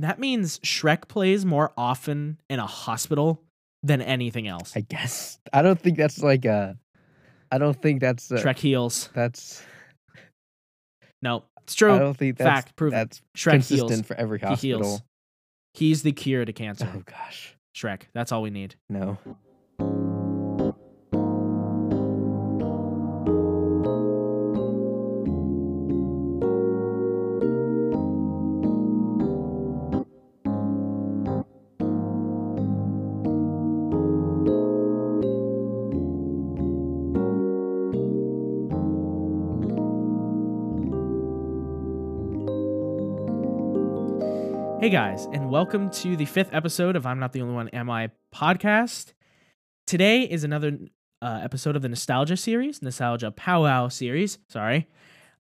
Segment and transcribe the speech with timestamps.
[0.00, 3.42] That means Shrek plays more often in a hospital
[3.82, 4.72] than anything else.
[4.76, 5.38] I guess.
[5.52, 6.76] I don't think that's like a.
[7.50, 8.30] I don't think that's.
[8.30, 9.10] A, Shrek heals.
[9.14, 9.62] That's.
[11.22, 11.92] No, it's true.
[11.94, 12.48] I don't think that's.
[12.48, 12.98] Fact, proven.
[12.98, 14.02] That's Shrek consistent heals.
[14.06, 14.56] for every hospital.
[14.56, 15.02] He heals.
[15.74, 16.90] He's the cure to cancer.
[16.94, 18.02] Oh gosh, Shrek.
[18.12, 18.76] That's all we need.
[18.88, 19.18] no.
[44.90, 48.10] Guys, and welcome to the fifth episode of I'm Not the Only One Am I
[48.34, 49.12] podcast.
[49.86, 50.78] Today is another
[51.22, 54.38] uh, episode of the Nostalgia series, Nostalgia Powwow series.
[54.48, 54.88] Sorry.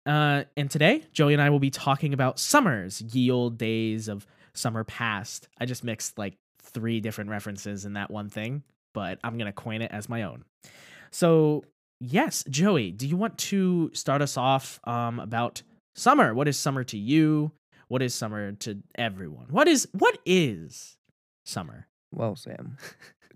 [0.05, 4.25] Uh, and today, Joey and I will be talking about summers, ye old days of
[4.53, 5.49] summer past.
[5.59, 9.51] I just mixed like three different references in that one thing, but I'm going to
[9.51, 10.45] coin it as my own.
[11.11, 11.65] So,
[11.99, 15.63] yes, Joey, do you want to start us off um, about
[15.95, 16.33] summer?
[16.33, 17.51] What is summer to you?
[17.93, 19.45] What is summer to everyone?
[19.51, 20.97] What is what is
[21.45, 21.85] summer?
[22.11, 22.75] Well, Sam,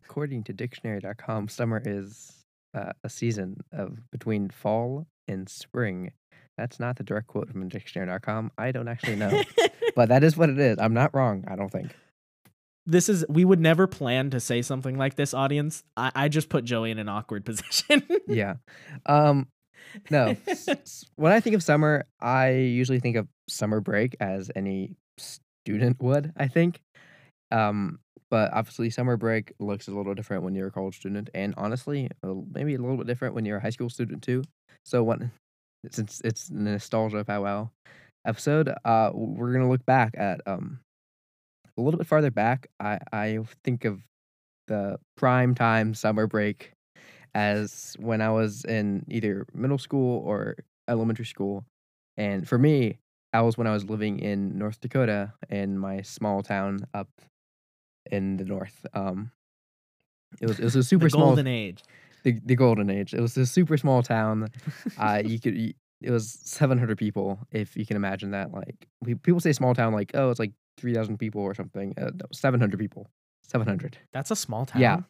[0.03, 6.11] according to dictionary.com, summer is uh, a season of between fall and spring.
[6.57, 8.51] That's not the direct quote from dictionary.com.
[8.57, 9.43] I don't actually know,
[9.95, 10.79] but that is what it is.
[10.79, 11.43] I'm not wrong.
[11.47, 11.91] I don't think.
[12.87, 15.83] this is we would never plan to say something like this, audience.
[15.95, 18.01] I, I just put Joey in an awkward position.
[18.27, 18.55] Yeah.
[19.05, 19.49] Um,
[20.09, 20.35] no.
[21.15, 26.33] when I think of summer, I usually think of summer break as any student would,
[26.37, 26.81] I think.
[27.51, 31.53] Um, but obviously, summer break looks a little different when you're a college student, and
[31.57, 34.43] honestly, maybe a little bit different when you're a high school student too.
[34.85, 35.31] So, when
[35.91, 37.69] since it's nostalgia powwow
[38.25, 40.79] episode, uh, we're gonna look back at um
[41.77, 42.67] a little bit farther back.
[42.79, 44.01] I I think of
[44.67, 46.73] the prime time summer break
[47.37, 50.55] as when I was in either middle school or
[50.87, 51.65] elementary school.
[52.17, 52.97] And for me,
[53.31, 57.09] that was when I was living in North Dakota in my small town up
[58.09, 58.87] in the north.
[58.95, 59.29] Um,
[60.41, 61.83] it was it was a super the small golden age.
[62.23, 63.13] the, the golden age.
[63.13, 64.47] It was a super small town.
[64.97, 65.55] Uh, you could
[66.01, 68.51] it was 700 people if you can imagine that.
[68.51, 71.93] Like we, people say small town, like oh it's like 3,000 people or something.
[72.01, 73.11] Uh, no, 700 people.
[73.43, 73.99] 700.
[74.11, 74.81] That's a small town.
[74.81, 75.01] Yeah.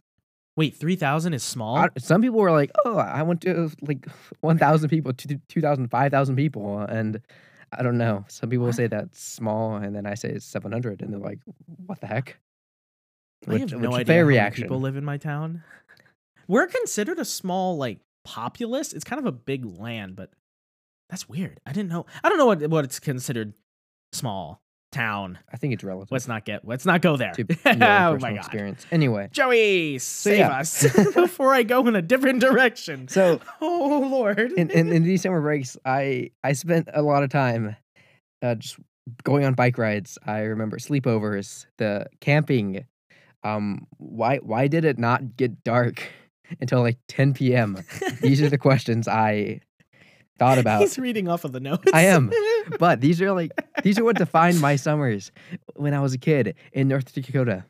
[0.57, 1.77] Wait, three thousand is small.
[1.77, 4.05] I- some people were like, "Oh, I went to like
[4.41, 7.21] 1,000 people, two- 2,000, 5,000 people," and
[7.71, 8.25] I don't know.
[8.27, 8.75] Some people What?
[8.75, 11.39] say that's small, and then I say it's 700, and they're like,
[11.85, 12.39] "What the heck?"
[13.47, 14.63] I have no which idea fair how many reaction.
[14.63, 15.63] people live in my town.
[16.47, 18.93] We're considered a small like populace.
[18.93, 20.31] It's kind of a big land, but
[21.09, 21.59] that's weird.
[21.65, 22.05] I didn't know.
[22.23, 23.53] I don't know what what it's considered
[24.11, 24.59] small
[24.97, 25.37] town.
[25.51, 26.67] I think it's relative Let's not get.
[26.67, 27.31] Let's not go there.
[27.33, 28.35] to oh my god.
[28.37, 28.85] experience.
[28.91, 30.59] Anyway, Joey, save yeah.
[30.59, 33.07] us before I go in a different direction.
[33.07, 34.51] so Oh Lord.
[34.53, 37.75] in, in, in these summer breaks, I I spent a lot of time
[38.41, 38.77] uh, just
[39.23, 40.17] going on bike rides.
[40.25, 42.85] I remember sleepovers, the camping.
[43.43, 46.03] Um, why why did it not get dark
[46.59, 47.77] until like 10 p.m.?
[48.21, 49.61] These are the questions I
[50.37, 50.81] thought about.
[50.81, 51.91] He's reading off of the notes.
[51.93, 52.31] I am.
[52.79, 55.31] But these are like these are what defined my summers
[55.75, 57.63] when I was a kid in North Dakota.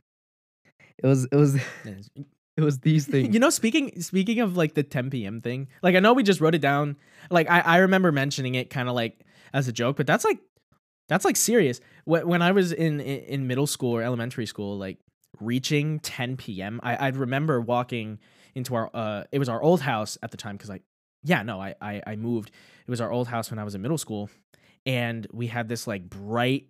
[0.98, 1.56] It was it was
[1.86, 3.34] it was these things.
[3.34, 5.40] You know, speaking speaking of like the 10 p.m.
[5.42, 6.98] thing, like I know we just wrote it down.
[7.30, 9.24] Like I, I remember mentioning it kind of like
[9.54, 10.40] as a joke, but that's like
[11.08, 11.80] that's like serious.
[12.06, 14.98] When when I was in in in middle school or elementary school, like
[15.40, 18.18] reaching 10 p.m., I I'd remember walking
[18.56, 20.82] into our uh it was our old house at the time because like
[21.24, 22.50] yeah no I, I I moved.
[22.86, 24.30] It was our old house when I was in middle school,
[24.86, 26.68] and we had this like bright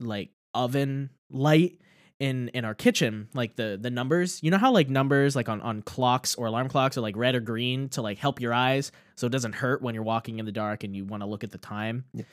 [0.00, 1.78] like oven light
[2.18, 5.60] in in our kitchen like the the numbers you know how like numbers like on
[5.62, 8.92] on clocks or alarm clocks are like red or green to like help your eyes
[9.16, 11.44] so it doesn't hurt when you're walking in the dark and you want to look
[11.44, 12.26] at the time Yes.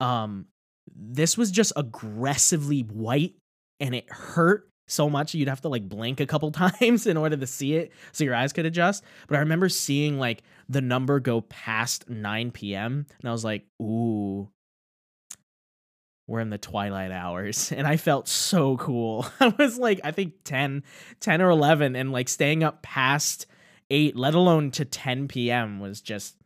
[0.00, 0.44] um
[0.94, 3.34] this was just aggressively white
[3.78, 6.50] and it hurt so much you'd have to like blink a couple
[6.80, 9.04] times in order to see it so your eyes could adjust.
[9.28, 13.64] But i remember seeing like the number go past 9 p.m and i was like
[13.80, 14.48] ooh
[16.26, 17.72] we're in the twilight hours.
[17.76, 19.26] And i felt so cool.
[19.40, 20.82] I was like i think 10
[21.20, 23.46] 10 or 11 and like staying up past
[23.90, 26.36] 8 let alone to 10 p.m was just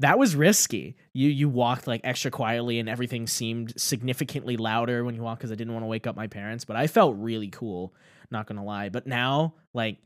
[0.00, 5.14] that was risky you you walked like extra quietly and everything seemed significantly louder when
[5.14, 7.48] you walked because i didn't want to wake up my parents but i felt really
[7.48, 7.94] cool
[8.30, 9.98] not gonna lie but now like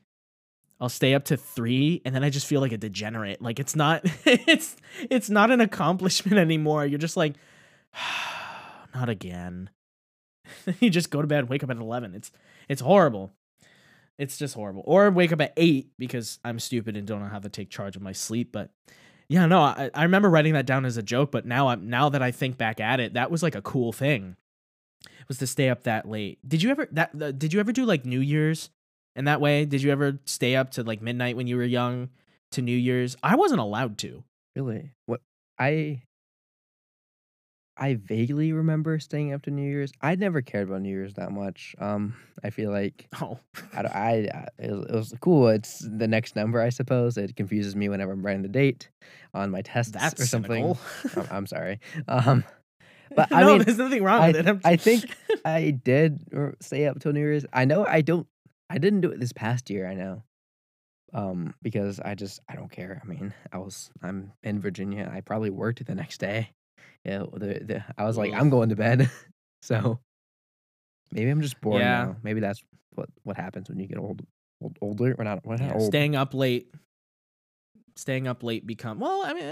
[0.81, 3.43] I'll stay up to three and then I just feel like a degenerate.
[3.43, 4.77] Like it's not it's
[5.11, 6.87] it's not an accomplishment anymore.
[6.87, 7.35] You're just like
[8.95, 9.71] not again.
[10.81, 12.15] you just go to bed, wake up at 11.
[12.15, 12.33] It's
[12.69, 13.35] it's horrible.
[14.19, 14.83] It's just horrible.
[14.87, 17.97] Or wake up at 8 because I'm stupid and don't know how to take charge
[17.97, 18.71] of my sleep, but
[19.31, 22.09] yeah, no, I, I remember writing that down as a joke, but now I'm now
[22.09, 24.37] that I think back at it, that was like a cool thing.
[25.29, 26.41] Was to stay up that late.
[26.47, 28.71] Did you ever that did you ever do like New Year's
[29.15, 29.65] in that way?
[29.65, 32.09] Did you ever stay up to like midnight when you were young
[32.51, 33.17] to New Year's?
[33.23, 34.25] I wasn't allowed to.
[34.57, 34.91] Really?
[35.07, 35.21] What
[35.61, 36.03] I
[37.81, 39.91] I vaguely remember staying up to New Year's.
[40.03, 41.75] I never cared about New Year's that much.
[41.79, 43.39] Um, I feel like Oh.
[43.75, 45.49] I, I, I it, was, it was cool.
[45.49, 47.17] It's the next number, I suppose.
[47.17, 48.91] It confuses me whenever I'm writing the date
[49.33, 50.77] on my tests That's or something.
[51.17, 51.81] I'm, I'm sorry.
[52.07, 52.45] Um,
[53.17, 54.61] but I no, mean, there's nothing wrong I- with it.
[54.63, 55.05] I think
[55.45, 56.21] I did
[56.61, 57.47] stay up till New Year's.
[57.53, 58.27] I know I don't.
[58.69, 59.89] I didn't do it this past year.
[59.89, 60.23] I know,
[61.15, 63.01] um, because I just I don't care.
[63.03, 65.11] I mean, I was I'm in Virginia.
[65.13, 66.51] I probably worked the next day.
[67.05, 69.11] Yeah, the, the I was like I'm going to bed.
[69.63, 70.01] so
[71.13, 72.05] maybe I'm just bored Yeah.
[72.07, 72.17] now.
[72.23, 72.63] Maybe that's
[72.95, 74.23] what what happens when you get old,
[74.61, 75.15] old older.
[75.17, 75.45] We're not.
[75.47, 75.89] We're not Yeah, old.
[75.89, 76.73] staying up late
[77.97, 79.45] staying up late become well i mean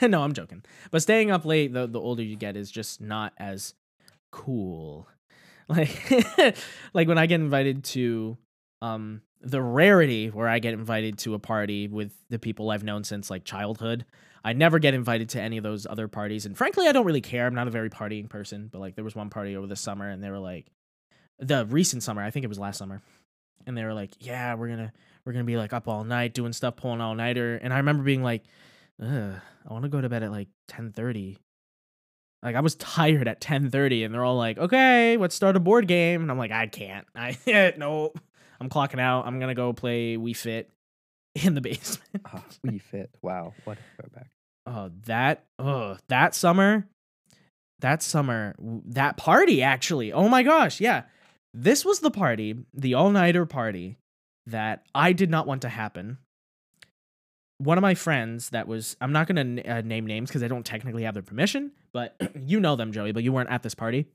[0.00, 3.00] eh, no i'm joking but staying up late the, the older you get is just
[3.00, 3.74] not as
[4.30, 5.08] cool
[5.68, 6.56] like
[6.92, 8.36] like when i get invited to
[8.82, 13.02] um the rarity where i get invited to a party with the people i've known
[13.02, 14.04] since like childhood
[14.46, 17.20] i never get invited to any of those other parties and frankly i don't really
[17.20, 19.76] care i'm not a very partying person but like there was one party over the
[19.76, 20.66] summer and they were like
[21.38, 23.02] the recent summer i think it was last summer
[23.66, 24.92] and they were like yeah we're gonna
[25.26, 27.56] we're gonna be like up all night doing stuff, pulling all nighter.
[27.56, 28.44] And I remember being like,
[29.02, 31.38] I want to go to bed at like ten thirty.
[32.42, 35.60] Like I was tired at ten thirty, and they're all like, "Okay, let's start a
[35.60, 37.06] board game." And I'm like, "I can't.
[37.14, 37.36] I
[37.76, 38.12] no,
[38.60, 39.26] I'm clocking out.
[39.26, 40.70] I'm gonna go play Wii Fit
[41.34, 43.10] in the basement." Ah, Wii Fit.
[43.20, 44.28] Wow, what a throwback.
[44.66, 46.86] Oh, that oh that summer,
[47.80, 50.12] that summer, that party actually.
[50.12, 51.04] Oh my gosh, yeah,
[51.54, 53.96] this was the party, the all nighter party
[54.46, 56.18] that I did not want to happen.
[57.58, 60.66] One of my friends that was I'm not gonna uh, name names because I don't
[60.66, 63.12] technically have their permission, but you know them, Joey.
[63.12, 64.06] But you weren't at this party,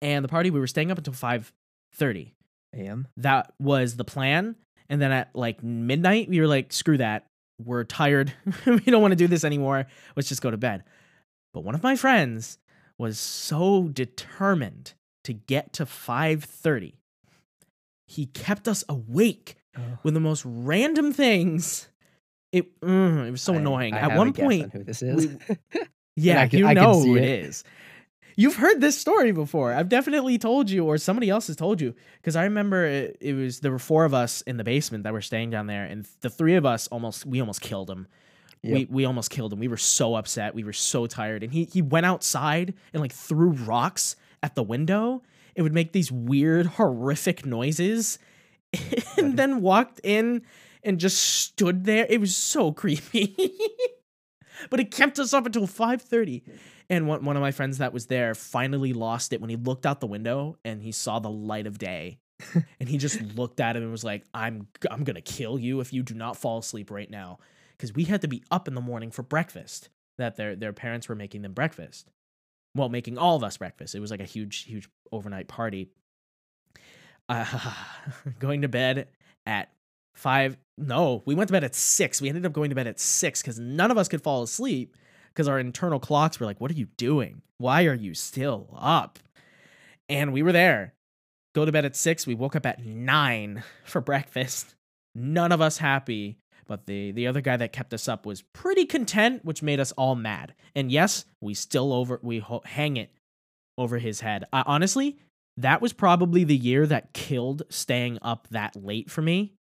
[0.00, 1.52] and the party we were staying up until five
[1.92, 2.34] thirty
[2.74, 4.56] Am that was the plan.
[4.88, 7.26] And then at like midnight, we were like, screw that.
[7.64, 8.32] We're tired.
[8.66, 9.86] we don't want to do this anymore.
[10.14, 10.84] Let's just go to bed.
[11.54, 12.58] But one of my friends
[12.98, 14.92] was so determined
[15.24, 16.94] to get to 5:30.
[18.06, 19.98] He kept us awake Oh.
[20.04, 21.88] with the most random things.
[22.50, 23.92] It mm, it was so I- annoying.
[23.94, 25.28] I At one guess on point, who this is?
[26.16, 27.44] yeah, I can- you know see who it it.
[27.44, 27.64] is.
[28.38, 29.72] You've heard this story before.
[29.72, 33.32] I've definitely told you, or somebody else has told you, because I remember it, it
[33.32, 36.06] was there were four of us in the basement that were staying down there, and
[36.20, 38.06] the three of us almost we almost killed him.
[38.62, 39.58] We we almost killed him.
[39.58, 40.54] We were so upset.
[40.54, 44.62] We were so tired, and he he went outside and like threw rocks at the
[44.62, 45.22] window.
[45.54, 48.18] It would make these weird, horrific noises,
[49.16, 50.42] and then walked in
[50.82, 52.06] and just stood there.
[52.08, 53.34] It was so creepy.
[54.68, 56.42] but it kept us up until 5:30.
[56.88, 59.86] And one, one of my friends that was there finally lost it when he looked
[59.86, 62.18] out the window and he saw the light of day.
[62.80, 65.80] and he just looked at him and was like, "I'm I'm going to kill you
[65.80, 67.38] if you do not fall asleep right now."
[67.78, 69.88] Cuz we had to be up in the morning for breakfast.
[70.18, 72.10] That their their parents were making them breakfast.
[72.74, 73.94] Well, making all of us breakfast.
[73.94, 75.88] It was like a huge huge overnight party.
[77.28, 77.74] Uh,
[78.38, 79.08] going to bed
[79.46, 79.72] at
[80.14, 80.58] five.
[80.76, 82.20] No, we went to bed at six.
[82.20, 84.94] We ended up going to bed at six because none of us could fall asleep
[85.36, 87.42] because our internal clocks were like, What are you doing?
[87.58, 89.18] Why are you still up?
[90.08, 90.94] And we were there.
[91.54, 92.26] Go to bed at six.
[92.26, 94.74] We woke up at nine for breakfast.
[95.14, 96.38] None of us happy.
[96.66, 99.92] But the, the other guy that kept us up was pretty content, which made us
[99.92, 100.54] all mad.
[100.74, 103.12] And yes, we still over we ho- hang it
[103.78, 104.44] over his head.
[104.52, 105.18] Honestly,
[105.58, 109.54] that was probably the year that killed staying up that late for me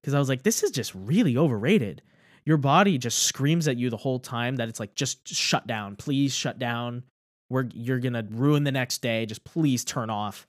[0.00, 2.02] because I was like, this is just really overrated.
[2.44, 5.96] Your body just screams at you the whole time that it's like, just shut down,
[5.96, 7.04] please shut down.
[7.48, 9.26] We're you're gonna ruin the next day.
[9.26, 10.46] Just please turn off.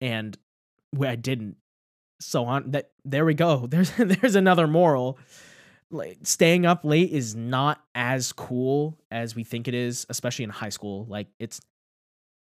[0.00, 0.36] And
[1.00, 1.56] I didn't.
[2.20, 3.66] So on that there we go.
[3.70, 5.18] There's there's another moral.
[5.90, 10.50] Like staying up late is not as cool as we think it is, especially in
[10.50, 11.06] high school.
[11.08, 11.60] Like it's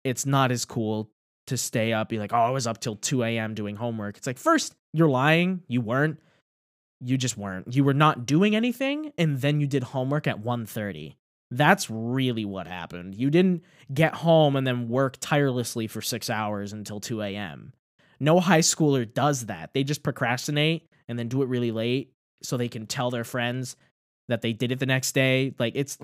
[0.03, 1.11] it's not as cool
[1.47, 3.53] to stay up, be like, oh, I was up till 2 a.m.
[3.55, 4.17] doing homework.
[4.17, 5.63] It's like, first, you're lying.
[5.67, 6.19] You weren't.
[6.99, 7.73] You just weren't.
[7.73, 11.15] You were not doing anything, and then you did homework at 1.30.
[11.49, 13.15] That's really what happened.
[13.15, 13.63] You didn't
[13.93, 17.73] get home and then work tirelessly for six hours until 2 a.m.
[18.19, 19.73] No high schooler does that.
[19.73, 22.11] They just procrastinate and then do it really late
[22.43, 23.77] so they can tell their friends
[24.27, 25.53] that they did it the next day.
[25.57, 25.97] Like it's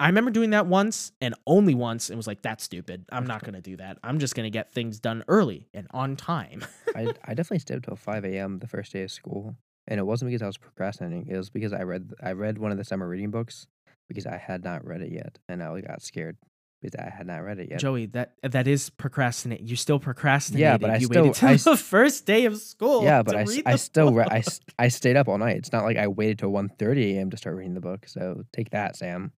[0.00, 3.04] I remember doing that once and only once and was like, that's stupid.
[3.12, 3.98] I'm not going to do that.
[4.02, 6.64] I'm just going to get things done early and on time.
[6.96, 8.58] I I definitely stayed till five a.m.
[8.58, 9.54] the first day of school,
[9.88, 11.26] and it wasn't because I was procrastinating.
[11.28, 13.66] It was because I read I read one of the summer reading books
[14.08, 16.36] because I had not read it yet, and I got scared
[16.80, 17.78] because I had not read it yet.
[17.80, 19.60] Joey, that that is procrastinate.
[19.60, 20.60] You still procrastinated.
[20.62, 23.04] Yeah, but I you still- waited till I the first day of school.
[23.04, 24.42] yeah, but to I, I still re- I,
[24.78, 25.56] I stayed up all night.
[25.56, 27.30] It's not like I waited till 1.30 a.m.
[27.30, 28.06] to start reading the book.
[28.08, 29.32] So take that, Sam.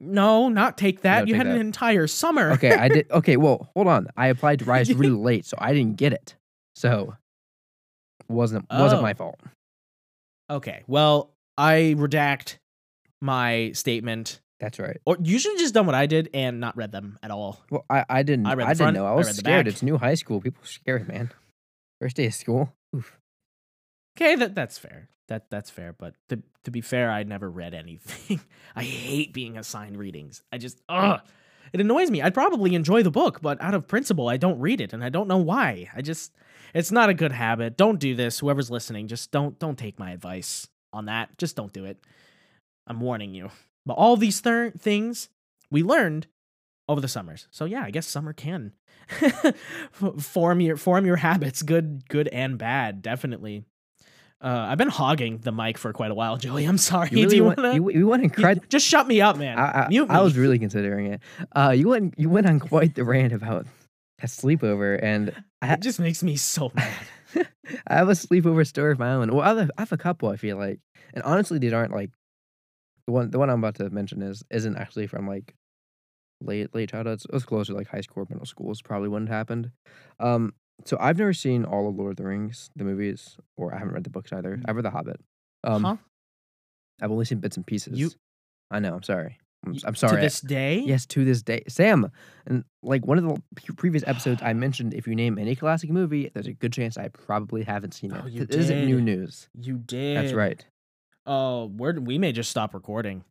[0.00, 1.20] No, not take that.
[1.20, 2.52] No, you take had an entire summer.
[2.52, 3.06] Okay, I did.
[3.10, 4.08] Okay, well, hold on.
[4.16, 6.34] I applied to Rise really late, so I didn't get it.
[6.74, 7.14] So
[8.34, 9.14] wasn't wasn't my Oh.
[9.14, 9.40] fault.
[10.50, 10.82] okay.
[10.86, 12.58] Well, I redact
[13.20, 14.40] my statement.
[14.60, 14.98] That's right.
[15.04, 17.60] Or you should have just done what I did and not read them at all.
[17.70, 18.46] Well, I, I didn't.
[18.46, 19.06] I I, read the didn't front, know.
[19.06, 19.68] I I was read scared.
[19.68, 20.40] It's new high school.
[20.40, 21.30] People are scared, man.
[22.00, 22.72] First day of school.
[22.94, 23.18] Oof.
[24.16, 25.08] Okay, that that's fair.
[25.28, 25.92] That that's fair.
[25.92, 28.40] But to to be fair, I never read anything.
[28.76, 30.42] I hate being assigned readings.
[30.52, 31.20] I just ugh.
[31.72, 32.22] It annoys me.
[32.22, 35.08] I'd probably enjoy the book, but out of principle, I don't read it, and I
[35.08, 35.88] don't know why.
[35.94, 36.32] I just
[36.74, 37.76] it's not a good habit.
[37.76, 38.40] Don't do this.
[38.40, 41.36] Whoever's listening, just don't don't take my advice on that.
[41.38, 41.98] Just don't do it.
[42.86, 43.50] I'm warning you.
[43.86, 45.28] But all these thir- things
[45.70, 46.26] we learned
[46.88, 47.48] over the summers.
[47.50, 48.72] So yeah, I guess summer can
[50.18, 53.64] form your form your habits, good good and bad, definitely.
[54.42, 56.64] Uh, I've been hogging the mic for quite a while, Joey.
[56.66, 57.08] I'm sorry.
[57.12, 57.76] You really Do you went, want to?
[57.76, 58.60] you, you went cried.
[58.68, 59.58] just shut me up, man.
[59.58, 60.14] I, I, Mute me.
[60.14, 61.20] I was really considering it.
[61.54, 63.66] Uh, you went you went on quite the rant about
[64.24, 67.46] a sleepover, and I, It just makes me so mad.
[67.86, 69.32] I have a sleepover story of my own.
[69.34, 70.30] Well, I have, I have a couple.
[70.30, 70.80] I feel like,
[71.12, 72.10] and honestly, these aren't like
[73.06, 73.30] the one.
[73.30, 75.54] The one I'm about to mention is isn't actually from like
[76.40, 77.20] late late childhood.
[77.24, 78.72] It was closer to like high school or middle school.
[78.72, 79.70] Is probably when it happened.
[80.18, 80.54] Um,
[80.84, 83.94] so I've never seen all of Lord of the Rings, the movies, or I haven't
[83.94, 84.60] read the books either.
[84.64, 85.20] I've read The Hobbit.
[85.62, 85.96] Um, huh?
[87.00, 87.98] I've only seen bits and pieces.
[88.70, 88.94] I know.
[88.94, 89.38] I'm sorry.
[89.84, 90.16] I'm, sorry.
[90.16, 92.10] To this day, Yes, to this day, Sam.
[92.46, 96.30] And like one of the previous episodes, I mentioned if you name any classic movie,
[96.34, 98.20] there's a good chance I probably haven't seen it.
[98.22, 99.48] Oh, you This isn't new news.
[99.60, 100.16] you did.
[100.16, 100.64] That's right.
[101.26, 103.24] Oh, we're we may just stop recording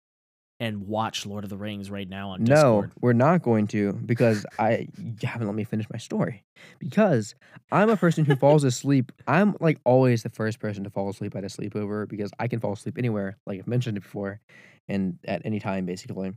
[0.64, 4.46] and watch Lord of the Rings right now on No, we're not going to because
[4.58, 6.46] I you haven't let me finish my story.
[6.80, 7.36] Because
[7.70, 9.12] I'm a person who falls asleep.
[9.28, 12.62] I'm like always the first person to fall asleep at a sleepover because I can
[12.62, 14.40] fall asleep anywhere, like I've mentioned it before,
[14.88, 16.32] and at any time basically.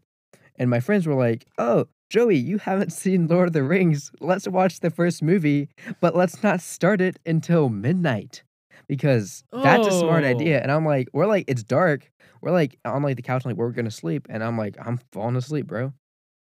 [0.57, 4.11] And my friends were like, "Oh, Joey, you haven't seen Lord of the Rings.
[4.21, 5.69] Let's watch the first movie,
[6.01, 8.43] but let's not start it until midnight."
[8.89, 10.29] Because that's a smart Oh.
[10.29, 10.61] idea.
[10.63, 12.11] And I'm like, we're like, it's dark.
[12.41, 14.27] We're like on like the couch, like we're gonna sleep.
[14.31, 15.93] And I'm like, I'm falling asleep, bro.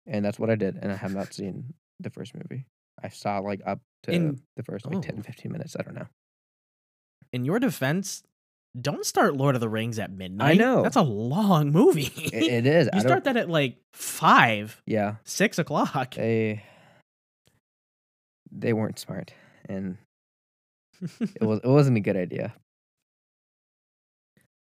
[0.07, 0.77] And that's what I did.
[0.81, 2.65] And I have not seen the first movie.
[3.03, 5.23] I saw like up to In- the first like 10, Oh.
[5.23, 5.77] 15 minutes.
[5.79, 6.07] I don't know.
[7.33, 8.23] In your defense,
[8.81, 10.57] don't start Lord of the Rings at midnight.
[10.59, 10.83] know.
[10.83, 12.11] that's a long movie.
[12.33, 12.89] It, it is.
[12.93, 15.17] I you don't, start that at like five, Yeah.
[15.25, 16.15] six o'clock.
[16.15, 16.63] They
[18.51, 19.33] they weren't smart.
[19.69, 19.99] And
[21.21, 22.55] it was it wasn't a good idea.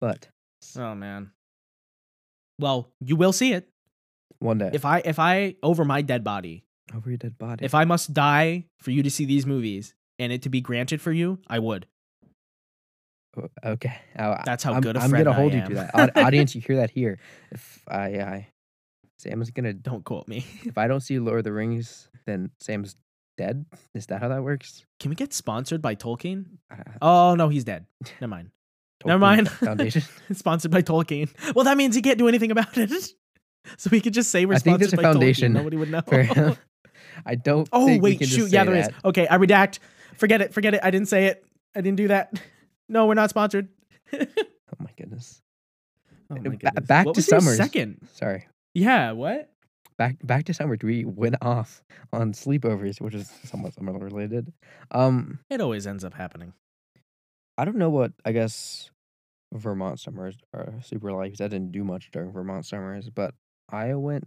[0.01, 0.29] But
[0.77, 1.31] oh man.
[2.59, 3.69] Well, you will see it
[4.39, 4.69] one day.
[4.73, 6.63] if I if I over my dead body.
[6.95, 7.65] over your dead body.
[7.65, 11.01] If I must die for you to see these movies and it to be granted
[11.01, 11.85] for you, I would.
[13.63, 13.93] Okay.
[14.17, 15.91] I- That's how I'm, good a I'm gonna hold you to that.
[15.95, 17.19] Aud- audience, you hear that here.
[17.51, 18.47] If I, I
[19.17, 20.45] Sam's gonna Don't quote me.
[20.63, 22.95] if I don't see Lord of the Rings, then Sam's
[23.39, 23.65] dead.
[23.95, 24.85] Is that how that works?
[24.99, 26.45] Can we get sponsored by Tolkien?
[26.69, 27.85] Uh, Oh no, he's dead.
[28.21, 28.51] Never mind.
[29.05, 29.49] Never mind.
[29.49, 30.03] Foundation.
[30.33, 31.29] sponsored by Tolkien.
[31.55, 32.91] Well, that means he can't do anything about it.
[33.77, 35.55] so we could just say we're I think there's sponsored a by foundation Tolkien.
[35.55, 36.57] Nobody would know.
[37.25, 37.67] I don't.
[37.71, 38.51] oh think we wait, shoot.
[38.51, 38.87] Yeah, there is.
[38.87, 39.05] that.
[39.05, 39.79] Okay, I redact.
[40.17, 40.53] Forget it.
[40.53, 40.81] Forget it.
[40.83, 41.45] I didn't say it.
[41.75, 42.39] I didn't do that.
[42.89, 43.69] No, we're not sponsored.
[44.13, 44.25] oh
[44.79, 45.41] my goodness.
[46.29, 46.87] Oh my goodness.
[46.87, 47.55] back what to Summers.
[47.55, 48.05] Second.
[48.13, 48.47] Sorry.
[48.73, 49.13] Yeah.
[49.13, 49.49] What?
[49.99, 50.77] Back back to summer.
[50.81, 54.51] We went off on sleepovers, which is somewhat summer related.
[54.91, 56.53] Um, It always ends up happening.
[57.57, 58.89] I don't know what I guess
[59.53, 61.33] Vermont summers are super like.
[61.41, 63.35] I didn't do much during Vermont summers, but
[63.69, 64.25] I went.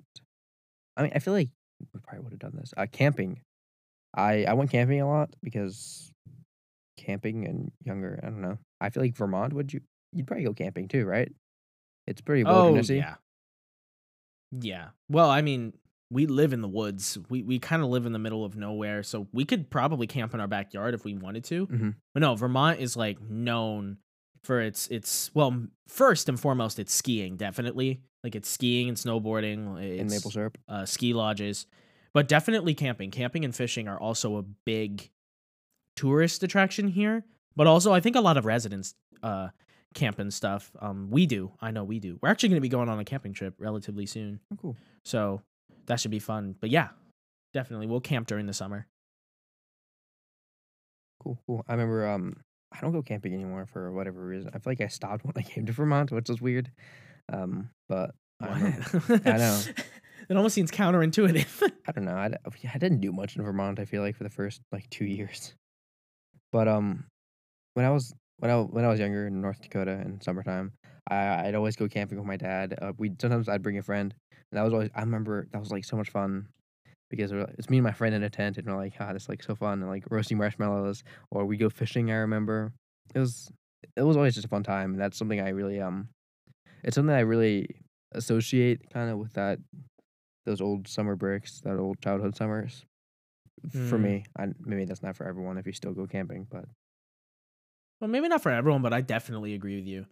[0.98, 1.48] I mean, I feel like
[1.94, 2.74] we probably would have done this.
[2.76, 3.40] Uh, camping.
[4.14, 6.12] I I went camping a lot because
[6.98, 8.20] camping and younger.
[8.22, 8.58] I don't know.
[8.78, 9.54] I feel like Vermont.
[9.54, 9.80] Would you?
[10.12, 11.32] You'd probably go camping too, right?
[12.06, 12.98] It's pretty Oh wildernessy.
[12.98, 13.14] yeah.
[14.60, 14.88] Yeah.
[15.08, 15.72] Well, I mean,
[16.10, 17.18] we live in the woods.
[17.30, 20.34] We we kind of live in the middle of nowhere, so we could probably camp
[20.34, 21.66] in our backyard if we wanted to.
[21.66, 21.94] Mhm.
[22.14, 23.96] But no, Vermont is like known
[24.44, 28.02] for its its well, first and foremost, it's skiing definitely.
[28.22, 29.80] Like it's skiing and snowboarding.
[29.82, 30.58] It's, in maple syrup.
[30.68, 31.66] uh, ski lodges,
[32.12, 33.10] but definitely camping.
[33.10, 35.10] Camping and fishing are also a big
[35.96, 37.24] tourist attraction here.
[37.56, 39.48] But also, I think a lot of residents uh,
[39.94, 40.70] camping stuff.
[40.80, 41.52] Um, we do.
[41.60, 42.18] I know we do.
[42.22, 44.76] We're actually going to be going on a camping trip relatively soon, Oh, cool.
[45.04, 45.42] so
[45.86, 46.54] that should be fun.
[46.60, 46.88] But yeah,
[47.52, 48.86] definitely we'll camp during the summer.
[51.22, 51.64] Cool, cool.
[51.68, 52.36] I remember um
[52.72, 54.50] I don't go camping anymore for whatever reason.
[54.54, 56.70] I feel like I stopped when I came to Vermont, which is weird.
[57.32, 58.48] Um, but I?
[59.24, 59.60] I know.
[60.28, 61.70] it almost seems counterintuitive.
[61.86, 62.16] I don't know.
[62.16, 62.30] I
[62.78, 63.78] didn't do much in Vermont.
[63.78, 65.54] I feel like for the first like two years.
[66.50, 67.04] But um,
[67.74, 70.72] when I was when I when I was younger in North Dakota in summertime,
[71.08, 72.78] I I'd always go camping with my dad.
[72.80, 75.70] Uh, we sometimes I'd bring a friend, and that was always I remember that was
[75.70, 76.48] like so much fun
[77.10, 79.28] because it's me and my friend in a tent, and we're like, ah, this is
[79.28, 82.10] like so fun, and like roasting marshmallows, or we go fishing.
[82.10, 82.72] I remember
[83.14, 83.50] it was
[83.96, 86.08] it was always just a fun time, and that's something I really um,
[86.84, 87.68] it's something I really
[88.12, 89.58] associate kind of with that
[90.46, 92.84] those old summer breaks, that old childhood summers.
[93.70, 94.02] For Mm.
[94.02, 96.64] me, I, maybe that's not for everyone if you still go camping, but
[98.02, 100.06] well, maybe not for everyone, but I definitely agree with you.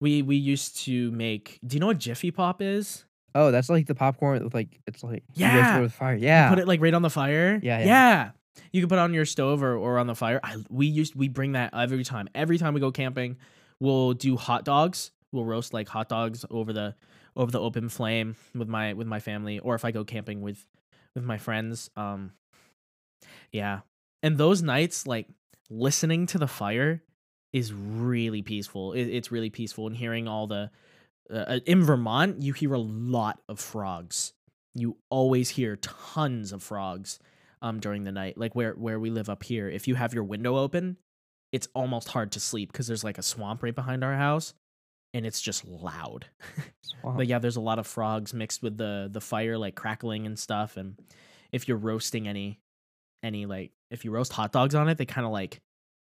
[0.00, 1.58] We we used to make.
[1.64, 3.04] Do you know what Jiffy Pop is?
[3.38, 5.80] oh, that's like the popcorn with like it's like you roast it Yeah.
[5.80, 6.16] with fire.
[6.16, 7.60] You put it like right on the fire.
[7.62, 7.84] Yeah, yeah.
[7.84, 8.30] yeah.
[8.72, 10.40] You can put it on your stove or, or on the fire.
[10.42, 12.28] I we used we bring that every time.
[12.34, 13.36] Every time we go camping,
[13.78, 15.12] we'll do hot dogs.
[15.32, 16.94] We'll roast like hot dogs over the
[17.36, 20.64] over the open flame with my with my family, or if I go camping with
[21.14, 21.90] with my friends.
[21.96, 22.32] Um,
[23.52, 23.80] yeah,
[24.22, 25.28] and those nights, like
[25.70, 27.02] listening to the fire,
[27.56, 28.92] is really peaceful.
[28.92, 30.70] It, it's really peaceful, and hearing all the
[31.32, 34.34] uh, in Vermont, you hear a lot of frogs.
[34.74, 37.18] You always hear tons of frogs
[37.62, 38.36] um during the night.
[38.36, 40.98] Like where where we live up here, if you have your window open,
[41.50, 44.52] it's almost hard to sleep because there's like a swamp right behind our house
[45.14, 46.26] and it's just loud.
[47.04, 50.36] But yeah, there's a lot of frogs mixed with the the fire like crackling and
[50.36, 51.00] stuff and
[51.52, 52.58] if you're roasting any
[53.22, 55.60] any like if you roast hot dogs on it, they kind of like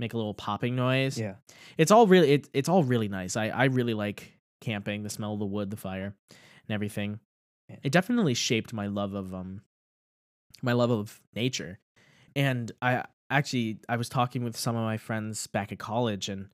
[0.01, 1.19] make a little popping noise.
[1.19, 1.35] Yeah.
[1.79, 3.37] it's all really it, it's all really nice.
[3.37, 7.21] I i really like camping the smell of the wood the fire and everything.
[7.69, 7.77] Yeah.
[7.85, 9.61] it definitely shaped my love of um
[10.63, 11.79] my love of nature.
[12.35, 16.49] And i actually i was talking with some of my friends back at college and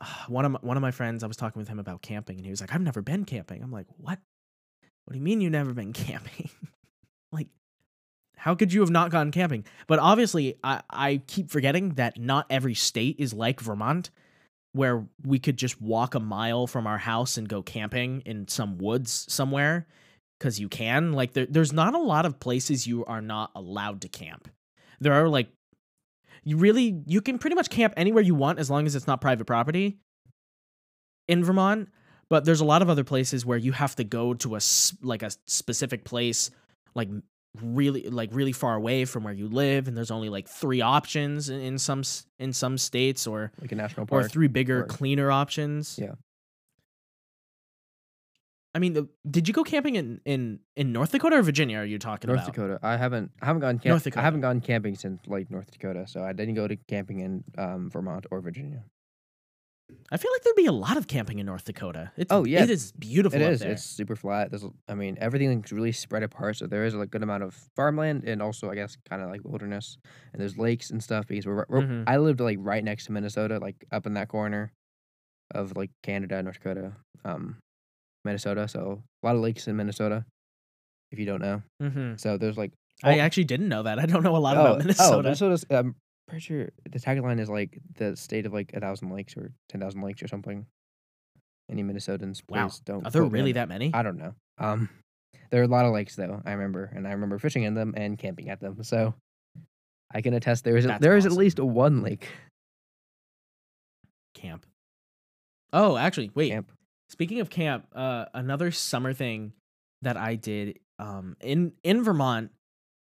[0.00, 2.36] uh, one of my, one of my friends i was talking with him about camping
[2.36, 3.62] and he was like i've never been camping.
[3.62, 4.18] I'm like what?
[5.04, 6.50] What do you mean you've never been camping?
[7.32, 7.48] Like
[8.46, 9.64] how could you have not gone camping?
[9.88, 14.10] But obviously i i keep forgetting that not every state is like vermont
[14.72, 18.78] where we could just walk a mile from our house and go camping in some
[18.78, 19.86] woods somewhere
[20.38, 21.12] because you can.
[21.12, 24.48] Like there, there's not a lot of places you are not allowed to camp.
[25.00, 25.48] There are like
[26.44, 29.20] you really you can pretty much camp anywhere you want as long as it's not
[29.20, 29.98] private property
[31.26, 31.88] in vermont
[32.28, 34.60] but there's a lot of other places where you have to go to a
[35.02, 36.52] like a specific place
[36.94, 37.08] like
[37.62, 41.48] really like really far away from where you live and there's only like three options
[41.48, 42.02] in, in some
[42.38, 45.98] in some states or Like a national park or three bigger, or- cleaner options.
[46.00, 46.12] Yeah.
[48.74, 51.78] I mean, the, did you go camping in, in in North Dakota or Virginia?
[51.78, 52.54] Are you talking North about?
[52.54, 52.78] Dakota.
[52.82, 56.06] I haven't I haven't gone camp- North I haven't gone camping since like North Dakota,
[56.06, 58.84] so I didn't go to camping in um, Vermont or Virginia.
[60.10, 62.12] I feel like there'd be a lot of camping in North Dakota.
[62.16, 62.62] It's, Oh, yeah.
[62.62, 63.40] it is beautiful.
[63.40, 63.60] It is.
[63.60, 63.72] there.
[63.72, 64.50] It's super flat.
[64.50, 66.56] There's, I mean, everything's really spread apart.
[66.56, 69.40] So there is a good amount of farmland and also, I guess, kind of like
[69.44, 69.96] wilderness.
[70.32, 72.04] And there's lakes and stuff because we're, we're Mhm.
[72.06, 74.72] I lived like right next to Minnesota, like up in that corner
[75.54, 76.92] of like Canada, North Dakota,
[77.24, 77.56] um,
[78.24, 78.68] Minnesota.
[78.68, 80.24] So a lot of lakes in Minnesota.
[81.12, 82.18] If you don't know, Mhm.
[82.18, 82.72] so there's like
[83.04, 83.98] I oh, actually didn't know that.
[84.00, 85.16] I don't know a lot oh, about Minnesota.
[85.18, 85.64] Oh, Minnesota's.
[85.70, 85.94] I'm
[86.28, 89.80] pretty sure the tagline is like the state of like a thousand lakes or ten
[89.80, 90.66] thousand lakes or something.
[91.70, 92.66] Any Minnesotans, Wow.
[92.68, 93.04] please don't.
[93.06, 93.90] Are there really that many?
[93.92, 94.34] I don't know.
[94.58, 94.88] Um,
[95.50, 96.40] there are a lot of lakes though.
[96.44, 98.82] I remember, and I remember fishing in them and camping at them.
[98.82, 99.14] So
[100.12, 102.28] I can attest there is a, there is at least one lake
[104.34, 104.66] camp.
[105.72, 106.50] Oh, actually, wait.
[106.50, 106.72] camp.
[107.08, 109.52] Speaking of camp, uh, another summer thing
[110.02, 112.50] that I did um, in in Vermont,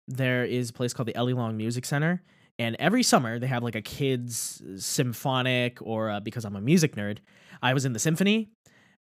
[0.09, 2.23] there is a place called the Elley-Long Music Center,
[2.59, 6.95] and every summer they have like a kids symphonic or uh, because I'm a music
[6.97, 7.19] nerd,
[7.63, 8.51] I was in the symphony,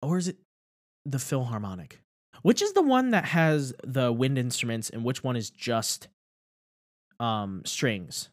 [0.00, 0.36] or is it
[1.04, 2.00] the Philharmonic?
[2.42, 6.08] Which is the one that has the wind instruments, and which one is just
[7.20, 8.30] um strings?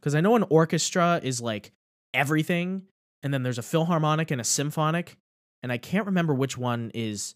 [0.00, 1.72] Because I know an orchestra is like
[2.14, 2.82] everything,
[3.22, 5.16] and then there's a Philharmonic and a symphonic,
[5.62, 7.34] and I can't remember which one is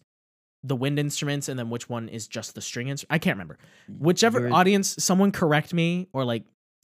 [0.65, 3.13] the wind instruments and then which one is just the string instrument.
[3.13, 3.57] I can't remember.
[3.99, 6.43] Whichever audience, someone correct me or like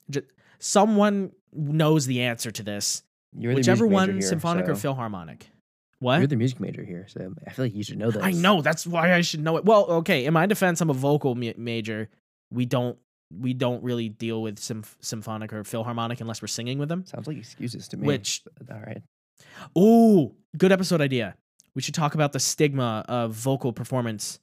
[0.09, 0.21] j-
[0.59, 3.03] someone knows the answer to this.
[3.37, 5.47] You're Whichever one, here, symphonic or philharmonic.
[5.99, 6.21] Philharmonic.
[6.21, 8.23] You're the music major here, so I feel like you should know this.
[8.23, 9.65] I know that's why I should know it.
[9.65, 10.25] Well, okay.
[10.25, 12.09] In my defense, I'm a vocal ma- major.
[12.51, 12.97] We don't
[13.39, 17.05] we don't really deal with symph- symphonic or philharmonic unless we're singing with them.
[17.05, 18.07] Sounds like excuses to me.
[18.07, 19.01] Which all right.
[19.77, 21.35] Ooh, good episode idea.
[21.75, 24.39] We should talk about the stigma of vocal performance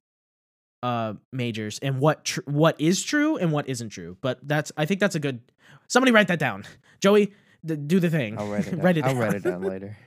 [0.81, 4.17] uh majors and what tr- what is true and what isn't true.
[4.21, 5.41] But that's I think that's a good.
[5.89, 6.65] Somebody write that down.
[7.01, 7.33] Joey,
[7.65, 8.39] do the thing.
[8.39, 8.71] I'll write it.
[8.77, 8.81] Down.
[8.81, 9.97] write it I'll write it down later.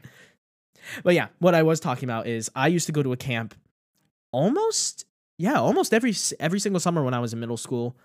[1.03, 3.53] But yeah, what I was talking about is I used to go to a camp
[4.33, 5.05] almost
[5.37, 7.95] yeah, almost every every single summer when I was in middle school.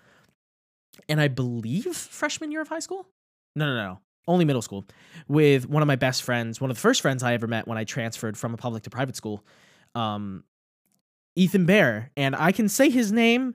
[1.07, 3.07] And I believe freshman year of high school?
[3.55, 3.99] No, no, no.
[4.27, 4.85] Only middle school.
[5.27, 7.77] With one of my best friends, one of the first friends I ever met when
[7.77, 9.43] I transferred from a public to private school.
[9.95, 10.43] Um
[11.35, 13.53] Ethan Bear, and I can say his name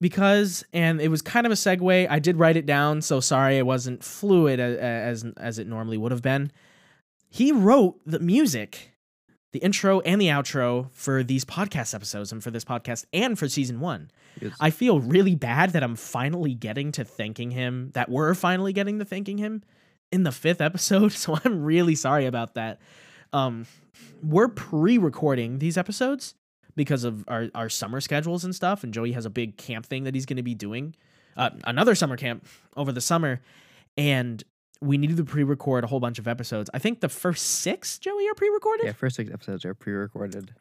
[0.00, 2.06] because and it was kind of a segue.
[2.10, 4.76] I did write it down, so sorry it wasn't fluid as
[5.24, 6.52] as, as it normally would have been
[7.34, 8.92] he wrote the music,
[9.52, 13.48] the intro and the outro for these podcast episodes and for this podcast and for
[13.48, 14.10] season one.
[14.36, 18.74] It's- I feel really bad that I'm finally getting to thanking him, that we're finally
[18.74, 19.62] getting to thanking him
[20.12, 21.12] in the fifth episode.
[21.22, 22.80] So I'm really sorry about that.
[23.32, 23.66] Um,
[24.22, 26.34] we're pre recording these episodes
[26.76, 28.84] because of our, our summer schedules and stuff.
[28.84, 30.94] And Joey has a big camp thing that he's going to be doing,
[31.36, 32.46] uh, another summer camp
[32.76, 33.40] over the summer.
[33.96, 34.42] And
[34.80, 36.68] we needed to pre-record a whole bunch of episodes.
[36.74, 38.86] I think the first six, Joey, are pre-recorded.
[38.86, 40.54] yeah, first six episodes are pre-recorded.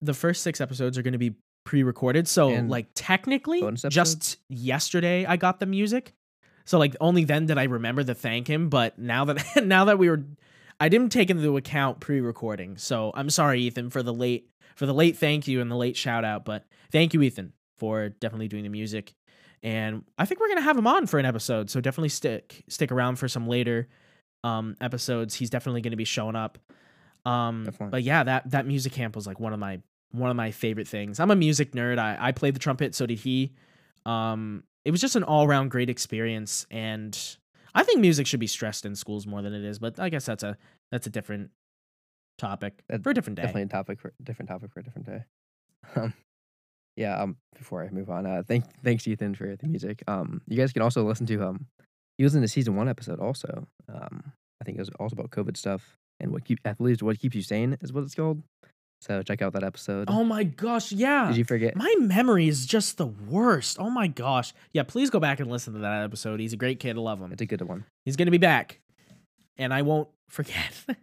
[0.00, 2.26] The first six episodes are going to be pre-recorded.
[2.26, 6.14] So, And like technically, just yesterday I got the music.
[6.64, 8.68] So, like only then did I remember to thank him.
[8.68, 10.24] But now that now that we were,
[10.80, 12.76] I didn't take into account pre-recording.
[12.76, 15.96] So I'm sorry, Ethan, for the late for the late thank you and the late
[15.96, 16.44] shout out.
[16.44, 19.14] But thank you, Ethan, for definitely doing the music.
[19.62, 21.70] And I think we're gonna have him on for an episode.
[21.70, 23.88] So definitely stick stick around for some later
[24.44, 25.34] um episodes.
[25.34, 26.58] He's definitely gonna be showing up.
[27.24, 27.90] Um Definitely.
[27.90, 30.88] but yeah, that that music camp was like one of my one of my favorite
[30.88, 31.20] things.
[31.20, 31.98] I'm a music nerd.
[31.98, 33.52] I, I played the trumpet, so did he.
[34.04, 37.36] Um it was just an all around great experience and
[37.74, 40.26] I think music should be stressed in schools more than it is, but I guess
[40.26, 40.56] that's a
[40.90, 41.50] that's a different
[42.38, 43.42] topic for a different day.
[43.42, 45.24] Definitely a topic for different topic for a different day.
[45.96, 46.14] Um,
[46.96, 47.20] yeah.
[47.20, 50.04] Um, before I move on, uh, thank thanks Ethan for the music.
[50.06, 51.66] Um, you guys can also listen to um,
[52.18, 53.66] he was in the season one episode also.
[53.92, 57.34] Um, I think it was also about COVID stuff and what keep believe what keeps
[57.34, 58.42] you sane is what it's called.
[59.02, 60.08] So check out that episode.
[60.08, 61.26] Oh my gosh, yeah.
[61.26, 61.74] Did you forget?
[61.76, 63.78] My memory is just the worst.
[63.80, 64.54] Oh my gosh.
[64.72, 66.38] Yeah, please go back and listen to that episode.
[66.38, 66.96] He's a great kid.
[66.96, 67.32] I love him.
[67.32, 67.84] It's a good one.
[68.04, 68.80] He's going to be back.
[69.58, 70.72] And I won't forget.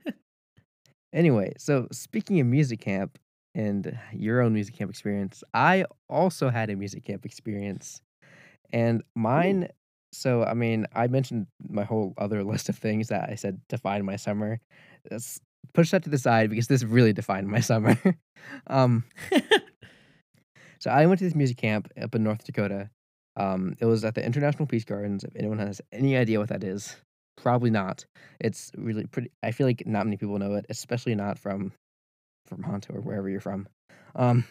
[1.13, 3.17] Anyway, so speaking of music camp
[3.55, 8.01] and your own music camp experience, I also had a music camp experience.
[8.71, 9.69] And mine,
[10.11, 14.05] so I mean, I mentioned my whole other list of things that I said defined
[14.05, 14.59] my summer.
[15.09, 15.39] Let's
[15.73, 17.97] push that to the side because this really defined my summer.
[18.67, 19.03] um,
[20.79, 22.89] so I went to this music camp up in North Dakota.
[23.35, 25.23] Um, it was at the International Peace Gardens.
[25.23, 26.95] If anyone has any idea what that is,
[27.37, 28.05] probably not.
[28.39, 29.31] It's really pretty.
[29.43, 31.71] I feel like not many people know it, especially not from
[32.49, 33.67] Vermont or wherever you're from.
[34.15, 34.45] Um,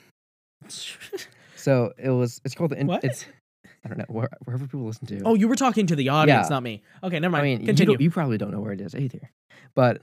[1.56, 2.40] so it was.
[2.44, 2.80] It's called the.
[2.80, 3.04] In, What?
[3.04, 3.26] It's.
[3.84, 5.22] I don't know where, wherever people listen to.
[5.24, 6.54] oh, you were talking to the audience, Yeah.
[6.54, 6.82] not me.
[7.04, 7.58] Okay, never I mind.
[7.60, 7.94] mean, Continue.
[7.94, 9.30] don't- you probably don't know where it is either,
[9.76, 10.02] but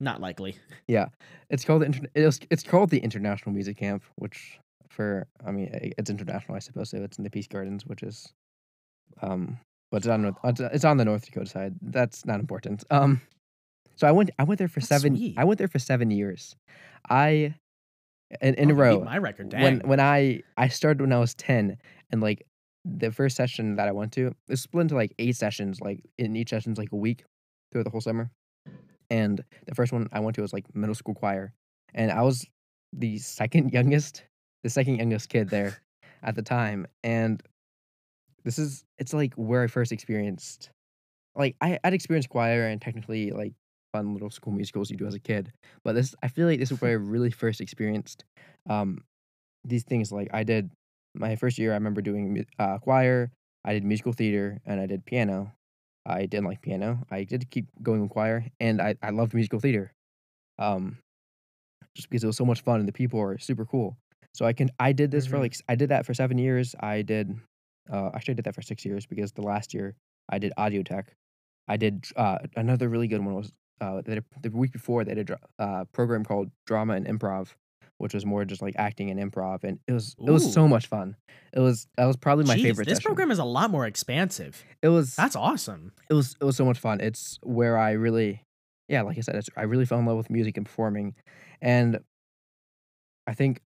[0.00, 0.56] not likely.
[0.88, 1.06] Yeah,
[1.50, 1.86] it's called the.
[1.86, 4.58] Inter- it's, it's called the International Music Camp, which
[4.90, 6.90] for I mean it's international, I suppose.
[6.90, 8.32] So it's in the Peace Gardens, which is,
[9.22, 9.58] um,
[9.90, 11.74] but it's on North- it's, on the North Dakota side.
[11.82, 12.84] That's not important.
[12.90, 13.20] Um,
[13.96, 15.16] so I went I went there for That's seven.
[15.16, 15.34] sweet.
[15.38, 16.54] I went there for seven years.
[17.08, 17.54] I
[18.40, 19.00] in, in Oh, a row.
[19.04, 19.48] My record.
[19.50, 19.62] Dang.
[19.62, 21.78] when when I I started when I was ten,
[22.10, 22.44] and like
[22.84, 25.80] the first session that I went to, it was split into like eight sessions.
[25.80, 27.24] Like in each session's like a week
[27.72, 28.30] throughout the whole summer.
[29.10, 31.52] And the first one I went to was like middle school choir,
[31.94, 32.46] and I was
[32.92, 34.24] the second youngest,
[34.62, 35.78] the second youngest kid there
[36.22, 36.86] at the time.
[37.04, 37.42] And
[38.44, 40.70] this is it's like where I first experienced,
[41.34, 43.52] like I, I'd experienced choir and technically like
[43.92, 45.52] fun little school musicals you do as a kid,
[45.84, 48.24] but this I feel like this is where I really first experienced
[48.68, 48.98] um
[49.64, 50.12] these things.
[50.12, 50.70] Like I did
[51.14, 53.30] my first year, I remember doing uh, choir,
[53.64, 55.52] I did musical theater, and I did piano.
[56.06, 57.04] I didn't like piano.
[57.10, 59.92] I did keep going with choir, and I, I loved musical theater.
[60.58, 60.98] Um,
[61.94, 63.96] just because it was so much fun and the people were super cool.
[64.34, 65.40] So I can I did this for Mhm.
[65.40, 66.74] like I did that for seven years.
[66.80, 67.34] I did
[67.90, 69.94] uh actually I did that for six years because the last year
[70.28, 71.14] I did audio tech.
[71.68, 75.30] I did uh another really good one was uh the, the week before they did
[75.30, 77.54] a uh program called drama and improv,
[77.98, 80.86] which was more just like acting and improv, and it was it was so much
[80.86, 81.16] fun.
[81.52, 82.86] It was that was probably my Jeez, favorite.
[82.88, 83.08] This session.
[83.08, 84.62] program is a lot more expansive.
[84.82, 85.92] it was That's awesome.
[86.10, 87.00] it was it was so much fun.
[87.00, 88.42] It's where I really,
[88.88, 91.14] yeah, like I said, it's, I really fell in love with music and performing,
[91.62, 92.00] and
[93.26, 93.60] I think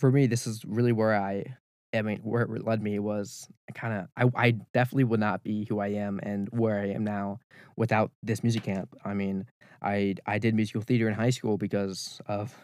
[0.00, 1.56] for me, this is really where I,
[1.94, 5.64] I mean, where it led me was kind of I I definitely would not be
[5.64, 7.38] who I am and where I am now
[7.76, 8.94] without this music camp.
[9.04, 9.46] I mean,
[9.80, 12.54] I I did musical theater in high school because of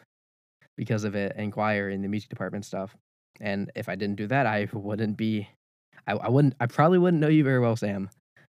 [0.76, 2.96] because of it and choir in the music department stuff.
[3.40, 5.48] And if I didn't do that, I wouldn't be
[6.06, 8.10] I, I wouldn't I probably wouldn't know you very well, Sam.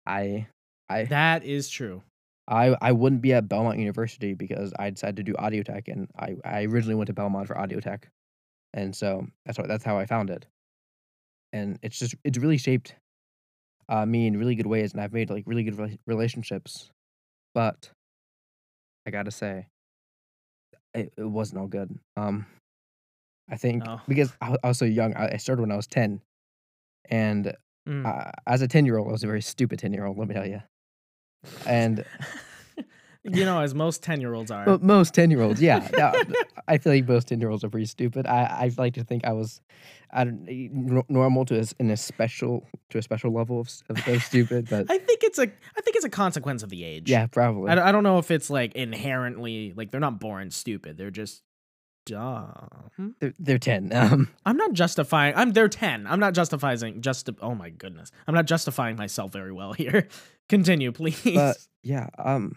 [0.07, 0.49] I
[0.89, 2.03] I That is true.
[2.49, 6.09] I, I wouldn't be at Belmont University because I decided to do audio tech and
[6.19, 8.09] I, I originally went to Belmont for audio tech.
[8.73, 10.47] And so that's what that's how I found it.
[11.53, 12.95] And it's just it's really shaped
[13.89, 16.91] uh, me in really good ways and I've made like really good rela- relationships.
[17.55, 17.91] But
[19.07, 19.67] I got to say
[20.95, 21.97] it, it wasn't all good.
[22.17, 22.47] Um
[23.51, 24.01] I think Oh.
[24.07, 26.21] because I, wa- I was so young, I, I started when I was 10.
[27.11, 27.55] And
[27.89, 28.05] Mm.
[28.05, 30.29] uh, as a 10 year old, I was a very stupid 10 year old, let
[30.29, 30.61] me tell you.
[31.67, 32.05] And
[33.33, 34.65] you know, as most ten year olds are.
[34.67, 35.89] Well, most ten year olds, yeah.
[36.67, 38.27] I feel like most ten year olds are pretty stupid.
[38.27, 39.61] I I like to think I was,
[40.11, 44.69] I don't normal to a, in a special to a special level of, of, stupid,
[44.69, 47.11] but I think it's a I think it's a consequence of the age.
[47.11, 47.71] yeah, probably.
[47.71, 50.97] I, don't- I don't know if it's like inherently like they're not born stupid.
[50.99, 51.43] They're just
[52.07, 53.15] dumb.
[53.21, 53.93] They're, they're ten.
[53.99, 55.35] Um, I'm not justifying.
[55.37, 56.07] I'm they're ten.
[56.07, 57.01] I'm not justifying.
[57.01, 58.11] Just oh my goodness.
[58.27, 60.09] I'm not justifying myself very well here.
[60.49, 61.21] Continue, please.
[61.35, 62.57] but yeah, um,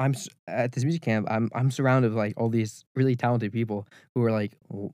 [0.00, 0.14] I'm
[0.48, 1.28] at this music camp.
[1.30, 4.88] I'm I'm surrounded with like all these really talented people who are like a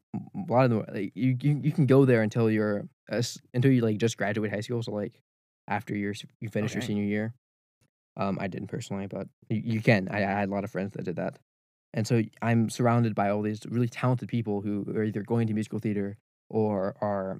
[0.49, 0.85] lot of them.
[0.92, 3.23] Like, you, you you can go there until you're uh,
[3.55, 4.83] until you like just graduate high school.
[4.83, 5.23] So like
[5.69, 7.35] after your you finish your senior year.
[8.19, 10.09] Um, I didn't personally, but you, you can.
[10.11, 11.38] I, I had a lot of friends that did that,
[11.92, 15.55] and so I'm surrounded by all these really talented people who are either going to
[15.55, 16.16] musical theater
[16.49, 17.38] or are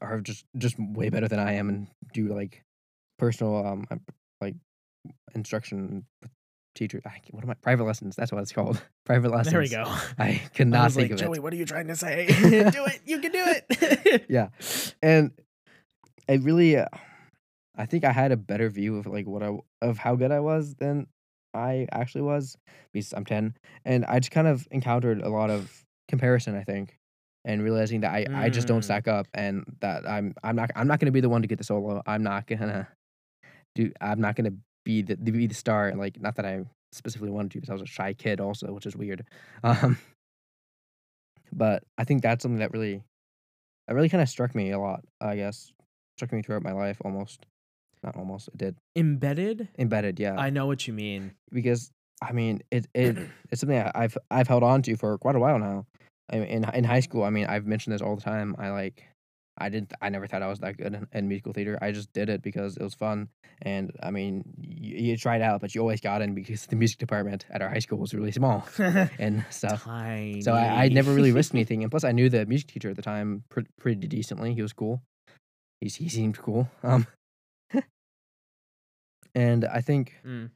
[0.00, 2.62] are just just way better than I am and do like
[3.18, 3.86] personal um
[4.40, 4.54] like
[5.34, 6.04] instruction
[6.74, 7.00] teacher.
[7.04, 7.54] I, what am I?
[7.54, 8.16] Private lessons.
[8.16, 8.82] That's what it's called.
[9.04, 9.52] Private lessons.
[9.52, 9.84] there we go.
[10.18, 11.42] I could I not was think like, of Joey, it.
[11.42, 12.26] what are you trying to say?
[12.70, 13.00] do it.
[13.06, 14.26] You can do it.
[14.28, 14.48] Yeah,
[15.02, 15.32] and
[16.28, 16.86] it really, uh,
[17.76, 20.40] I think I had a better view of like what I of how good I
[20.40, 21.06] was than
[21.54, 22.56] I actually was
[22.92, 26.56] because I'm ten, and I just kind of encountered a lot of comparison.
[26.56, 26.96] I think.
[27.46, 28.84] And realizing that I, I just don't Mm.
[28.84, 31.56] stack up, and that I'm I'm not I'm not gonna be the one to get
[31.56, 32.02] the solo.
[32.06, 32.86] I'm not gonna
[33.74, 33.90] do.
[33.98, 34.52] I'm not gonna
[34.90, 35.92] be the be the star.
[35.94, 38.86] Like, not that I specifically wanted to, because I was a shy kid, also, which
[38.86, 39.24] is weird.
[39.62, 39.98] Um,
[41.52, 43.02] but I think that's something that really,
[43.88, 45.00] that really kind of struck me a lot.
[45.20, 45.72] I guess
[46.16, 47.46] struck me throughout my life, almost.
[48.02, 48.48] Not almost.
[48.48, 48.76] It did.
[48.96, 49.68] Embedded.
[49.78, 50.36] Embedded, yeah.
[50.38, 51.32] I know what you mean.
[51.52, 51.90] because
[52.22, 53.16] I mean, it it
[53.50, 55.86] it's something I've I've held on to for quite a while now.
[56.30, 58.54] I mean, in in high school, I mean, I've mentioned this all the time.
[58.58, 59.04] I like,
[59.60, 61.78] I didn't, I never thought I was that good in, in musical theater.
[61.82, 63.28] I just did it because it was fun,
[63.62, 66.98] and I mean, you, you it out, but you always got in because the music
[66.98, 69.84] department at our high school was really small and stuff.
[69.84, 70.42] Tiny.
[70.42, 72.96] So I, I never really risked anything, and plus I knew the music teacher at
[72.96, 74.54] the time pre- pretty decently.
[74.54, 75.02] He was cool.
[75.80, 76.68] He's, he seemed cool.
[76.82, 77.06] Um,
[79.34, 80.50] and I think Mm.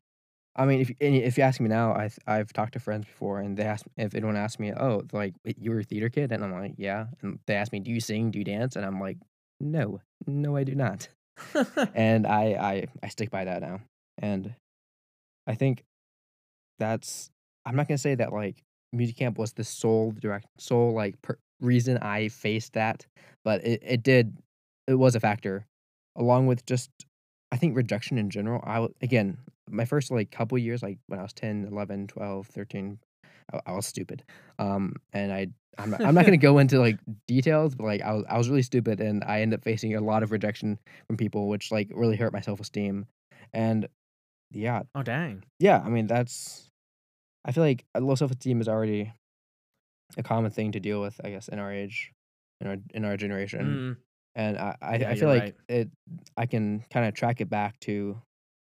[0.56, 3.56] I mean, if if you ask me now, I I've talked to friends before, and
[3.56, 6.52] they ask if anyone asks me, "Oh, like you were a theater kid," and I'm
[6.52, 8.30] like, "Yeah," and they ask me, "Do you sing?
[8.30, 9.18] Do you dance?" and I'm like,
[9.60, 11.08] "No, no, I do not."
[11.94, 13.80] and I I I stick by that now,
[14.18, 14.54] and
[15.46, 15.84] I think
[16.78, 17.30] that's
[17.66, 18.62] I'm not gonna say that like
[18.92, 23.06] music camp was the sole direct sole like per, reason I faced that,
[23.44, 24.36] but it it did
[24.86, 25.66] it was a factor,
[26.16, 26.90] along with just
[27.52, 28.62] I think rejection in general.
[28.64, 29.38] I again
[29.70, 32.98] my first like couple years like when I was 10, 11, 12, 13
[33.52, 34.24] I, I was stupid.
[34.58, 38.02] Um and I I'm not, I'm not going to go into like details, but like
[38.02, 40.78] I was I was really stupid and I ended up facing a lot of rejection
[41.06, 43.06] from people which like really hurt my self-esteem.
[43.52, 43.88] And
[44.52, 45.44] yeah, oh dang.
[45.58, 46.68] yeah, I mean that's
[47.44, 49.12] I feel like low self-esteem is already
[50.16, 52.12] a common thing to deal with, I guess, in our age,
[52.60, 53.96] in our in our generation Mm.
[54.36, 55.54] and I I, Yeah, I feel like right.
[55.68, 55.90] it
[56.36, 58.20] I can kind of track it back to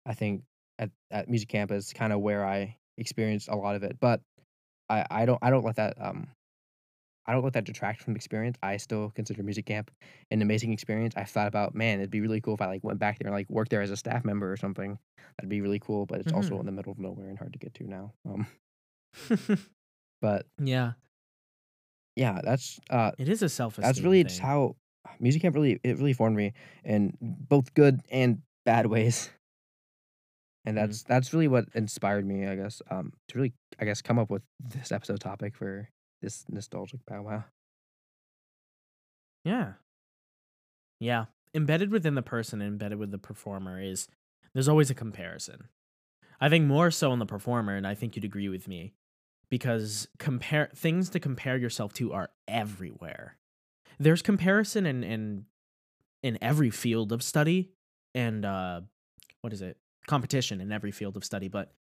[0.04, 0.42] I think
[0.78, 4.20] at at music camp is kind of where I experienced a lot of it, but
[4.88, 6.28] I I don't I don't let that um
[7.28, 8.56] I don't let that detract from the experience.
[8.62, 9.90] I still consider music camp
[10.30, 11.14] an amazing experience.
[11.16, 13.34] I thought about man, it'd be really cool if I like went back there and
[13.34, 14.98] like worked there as a staff member or something.
[15.36, 16.60] That'd be really cool, but it's also Mhm.
[16.60, 18.12] in the middle of nowhere and hard to get to now.
[18.24, 18.46] Um,
[20.20, 20.92] but yeah,
[22.14, 24.76] yeah, that's uh it is a self that's really just how
[25.20, 26.52] music camp really it really formed me
[26.84, 29.30] in both good and bad ways
[30.66, 30.80] and Mhm.
[30.80, 34.30] that's that's really what inspired me i guess um to really i guess come up
[34.30, 35.88] with this episode topic for
[36.22, 37.44] this nostalgic powwow
[39.44, 39.74] Yeah.
[41.00, 41.26] Yeah.
[41.54, 44.08] Embedded within the person, embedded with the performer is
[44.54, 45.68] there's always a comparison.
[46.40, 48.94] I think more so in the performer, and I think you'd agree with me,
[49.50, 53.38] because compare things to compare yourself to are everywhere.
[53.98, 55.46] There's comparison in in
[56.22, 57.70] in every field of study
[58.14, 58.80] and uh
[59.42, 59.78] what is it?
[60.06, 61.72] Competition in every field of study, but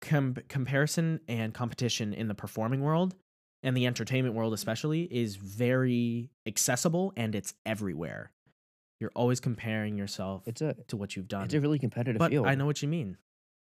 [0.00, 3.14] com- comparison and competition in the performing world
[3.62, 8.32] and the entertainment world especially is very accessible and it's everywhere.
[9.00, 11.44] You're always comparing yourself It's a to what you've done.
[11.44, 12.46] it's a really competitive but field.
[12.46, 13.16] I know what you mean.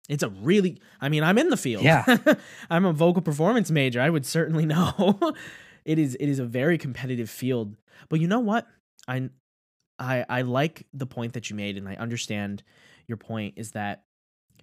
[0.08, 1.84] It's a really I mean, I'm in the field.
[1.84, 2.18] Yeah.
[2.70, 4.02] I'm a vocal performance major.
[4.02, 5.34] I would certainly know.
[5.86, 7.76] it is it is a very competitive field.
[8.10, 8.68] But you know what?
[9.08, 9.30] I
[10.00, 12.64] I I like the point that you made and I understand
[13.10, 14.04] your point is that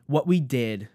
[0.07, 0.89] what we did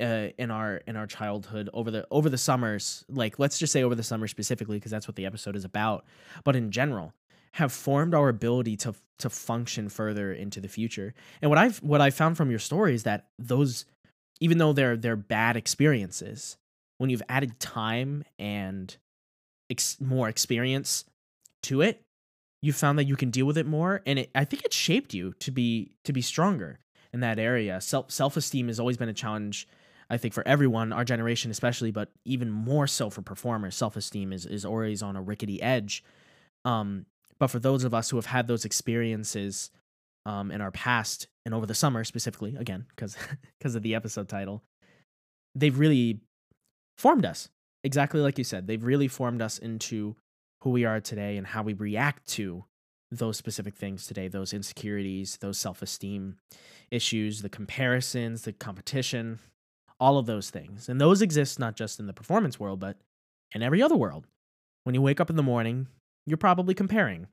[0.00, 3.82] uh, in our in our childhood over the over the summers, like let's just say
[3.82, 6.04] over the summer specifically because that's what the episode is about,
[6.44, 7.14] but in general,
[7.52, 11.14] have formed our ability to to function further into the future.
[11.40, 13.86] And what I've what I found from your story is that those
[14.40, 16.56] even though they're they're bad experiences,
[16.98, 18.96] when you've added time and
[19.70, 21.04] ex- more experience
[21.64, 22.02] to it,
[22.62, 25.14] you found that you can deal with it more and it, I think it shaped
[25.14, 26.80] you to be to be stronger
[27.12, 27.80] in that area.
[27.80, 29.68] Self self-esteem has always been a challenge
[30.10, 33.76] I think for everyone, our generation especially, but even more so for performers.
[33.76, 36.04] Self-esteem is is always on a rickety edge.
[36.64, 37.06] Um
[37.38, 39.70] but for those of us who have had those experiences
[40.26, 43.16] um, in our past and over the summer specifically, again, because
[43.58, 44.62] because of the episode title,
[45.54, 46.20] they've really
[46.98, 47.48] formed us.
[47.84, 50.16] Exactly like you said, they've really formed us into
[50.62, 52.64] who we are today and how we react to
[53.10, 56.36] those specific things today, those insecurities, those self-esteem
[56.90, 59.38] issues, the comparisons, the competition,
[59.98, 60.88] all of those things.
[60.88, 62.98] And those exist not just in the performance world, but
[63.52, 64.26] in every other world.
[64.84, 65.86] When you wake up in the morning,
[66.26, 67.28] you're probably comparing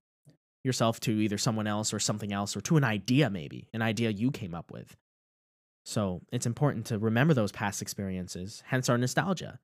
[0.66, 4.10] yourself to either someone else or something else or to an idea maybe an idea
[4.10, 4.98] you came up with
[5.86, 9.60] so it's important to remember those past experiences hence our nostalgia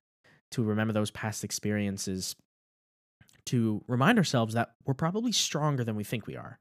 [0.52, 2.36] to remember those past experiences
[3.46, 6.58] to remind ourselves that we're probably stronger than we think we are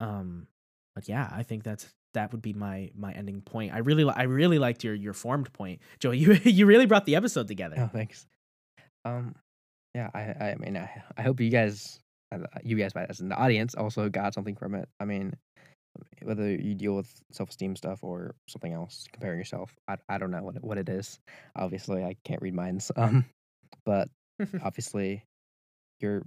[0.00, 0.46] um
[0.94, 4.12] but yeah i think that's that would be my my ending point i really li-
[4.16, 7.76] i really liked your your formed point joe you you really brought the episode together
[7.78, 8.26] Oh, thanks.
[9.04, 9.36] Um,
[9.94, 12.00] yeah, I, I mean, I, I hope you guys,
[12.34, 14.88] uh, you guys, as in the audience, also got something from it.
[14.98, 15.32] I mean,
[16.22, 20.42] whether you deal with self-esteem stuff or something else, comparing yourself, I, I don't know
[20.42, 21.20] what it, what it is.
[21.54, 22.90] Obviously, I can't read minds.
[22.96, 23.24] Um,
[23.84, 24.08] but
[24.64, 25.22] obviously,
[26.00, 26.22] you're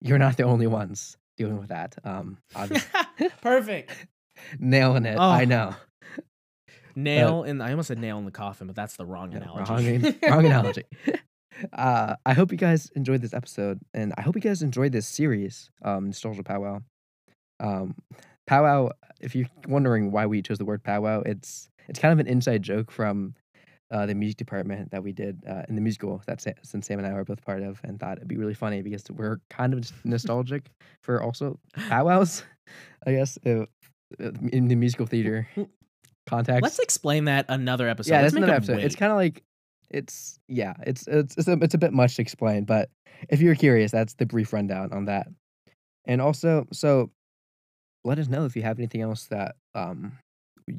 [0.00, 1.96] you're not the only ones dealing with that.
[2.04, 2.38] Um,
[3.42, 3.92] perfect
[4.58, 5.18] nailing it.
[5.18, 5.44] I Oh.
[5.46, 5.74] know.
[6.96, 9.98] nail in i almost said nail in the coffin but that's the wrong Yeah, analogy
[9.98, 10.82] Wrong, wrong analogy.
[11.72, 15.06] Uh, I hope you guys enjoyed this episode, and I hope you guys enjoyed this
[15.06, 16.80] series, um, Nostalgia Powwow.
[17.60, 17.96] Um,
[18.46, 18.90] powwow.
[19.20, 22.62] If you're wondering why we chose the word powwow, it's it's kind of an inside
[22.62, 23.34] joke from
[23.90, 26.98] uh, the music department that we did uh, in the musical that Sa- since Sam
[26.98, 29.74] and I were both part of, and thought it'd be really funny because we're kind
[29.74, 30.70] of nostalgic
[31.02, 32.44] for also powwows.
[33.06, 33.64] I guess uh,
[34.22, 35.48] uh, in the musical theater
[36.26, 36.62] context.
[36.62, 38.12] Let's explain that another episode.
[38.12, 38.78] Yeah, Let's that's another episode.
[38.78, 39.42] It's kind of like
[39.90, 42.90] it's yeah, it's it's it's a, it's a bit much to explain, but
[43.28, 45.28] if you're curious, that's the brief rundown on that.
[46.06, 47.10] And also, so
[48.04, 50.12] let us know if you have anything else that um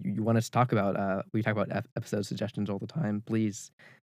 [0.03, 0.97] you, want us to talk about.
[0.97, 3.23] Uh, we talk about ep- episode suggestions all the time.
[3.25, 3.71] Please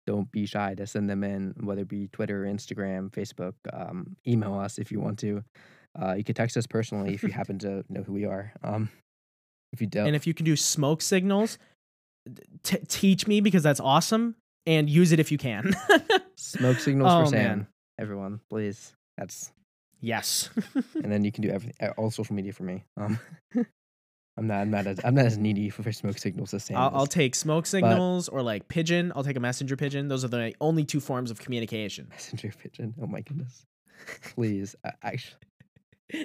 [0.08, 3.54] don't be shy to send them in, whether it be Twitter, Instagram, Facebook.
[3.72, 5.44] Um, email us if you want to.
[6.02, 8.54] Uh, you can text us personally if you happen to know who we are.
[8.64, 8.90] Um,
[9.74, 11.58] if you don't, and if you can do smoke signals,
[12.64, 15.74] t- teach me because that's awesome, and use it if you can.
[16.38, 17.44] smoke signals Oh, for Sam.
[17.44, 17.68] man.
[18.00, 18.94] Everyone, please.
[19.18, 19.52] That's
[20.00, 20.50] yes.
[20.96, 22.84] and then you can do everything, all social media for me.
[22.98, 23.20] Um,
[24.42, 26.78] I'm not, I'm not, as, I'm not as needy for, smoke signals as Sam.
[26.78, 26.92] I'll.
[26.94, 29.14] I'll take smoke signals or like pigeon.
[29.16, 30.08] I'll take a messenger pigeon.
[30.08, 32.08] Those are the only two forms of communication.
[32.10, 32.96] messenger pigeon.
[33.00, 33.68] Oh my goodness!
[34.36, 35.46] Please, uh, actually.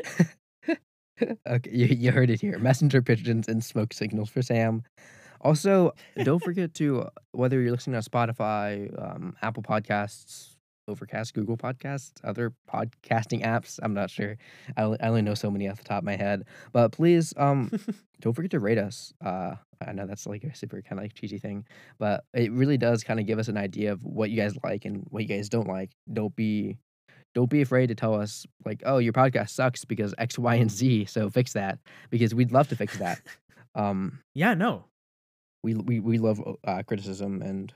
[1.46, 2.58] okay, you, you heard it here.
[2.58, 4.82] Messenger pigeons and smoke signals for Sam.
[5.42, 10.55] Also, don't forget to uh, whether you're listening on Spotify, um, Apple Podcasts,
[10.88, 13.78] Overcast, Google Podcasts, other podcasting apps.
[13.82, 14.36] I'm not sure.
[14.76, 16.44] I only, I only know so many off the top of my head.
[16.72, 17.70] But please, um,
[18.20, 19.12] don't forget to rate us.
[19.24, 21.66] Uh, I know that's like a super kind of like cheesy thing,
[21.98, 24.84] but it really does kind of give us an idea of what you guys like
[24.84, 25.90] and what you guys don't like.
[26.12, 26.78] Don't be
[27.34, 30.70] don't be afraid to tell us like, oh, your podcast sucks because X, Y, and
[30.70, 31.04] Z.
[31.06, 33.20] So fix that because we'd love to fix that.
[33.74, 34.86] Um, yeah, no.
[35.62, 37.74] we we we love uh, criticism and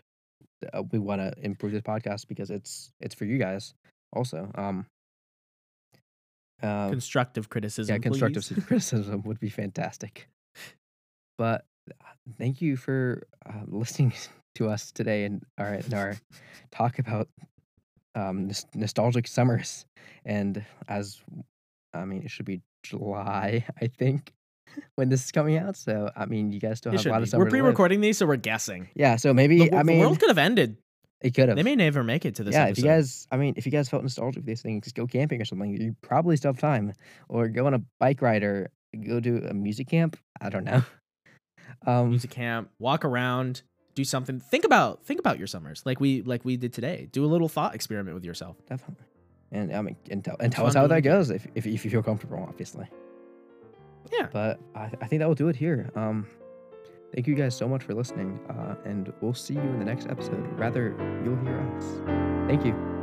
[0.72, 3.74] uh, we want to improve this podcast because it's it's for you guys
[4.12, 4.50] also.
[4.54, 4.86] Um,
[6.62, 7.94] uh, Constructive criticism.
[7.94, 10.28] yeah, constructive criticism would be fantastic.
[11.38, 12.04] But uh,
[12.38, 14.12] thank you for uh, listening
[14.56, 16.16] to us today and our in our
[16.70, 17.28] talk about
[18.14, 19.86] um nos- nostalgic summers.
[20.24, 21.20] And as
[21.94, 24.32] I mean, it should be July, I think.
[24.96, 25.76] When this is coming out.
[25.76, 27.22] So I mean, you guys still have a lot be.
[27.24, 27.44] of summer.
[27.44, 28.88] We're pre-recording these, so we're guessing.
[28.94, 30.76] Yeah, so maybe The, I mean, the world could have ended.
[31.20, 31.56] it could have.
[31.56, 32.78] They may never make it to this yeah, episode.
[32.78, 35.40] if you guys, I mean, if you guys felt nostalgic for these things, go camping
[35.40, 35.70] or something.
[35.70, 36.92] You probably still have time,
[37.28, 38.70] or go on a bike ride, or
[39.06, 40.16] go to a music camp.
[40.40, 40.82] I don't know.
[41.86, 43.62] Um, music camp, walk around,
[43.94, 44.38] do something.
[44.38, 47.08] Think about think about your summers, like we like we did today.
[47.10, 48.56] Do a little thought experiment with yourself.
[48.68, 49.06] definitely,
[49.50, 51.90] and I mean, and tell and tell us how that goes if, if if you
[51.90, 52.86] feel comfortable, obviously.
[54.12, 54.28] Yeah.
[54.32, 55.90] But I, I think that will do it here.
[55.94, 56.26] Um,
[57.14, 60.06] thank you guys so much for listening, uh, and we'll see you in the next
[60.08, 60.46] episode.
[60.58, 60.94] Rather,
[61.24, 61.84] you'll hear us.
[62.48, 62.99] Thank you.